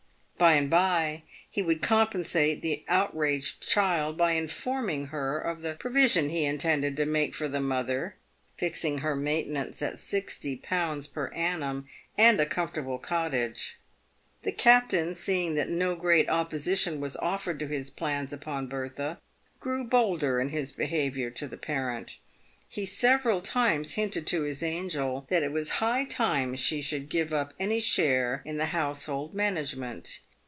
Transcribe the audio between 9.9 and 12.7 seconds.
sixty pounds per annum and a